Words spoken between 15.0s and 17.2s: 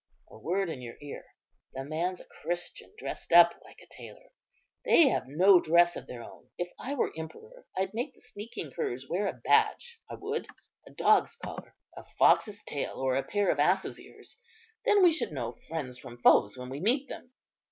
we should know friends from foes when we meet